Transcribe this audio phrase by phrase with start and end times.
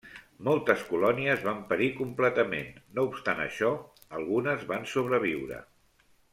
[0.45, 3.71] Moltes colònies van perir completament, no obstant això
[4.21, 5.65] algunes van sobreviure.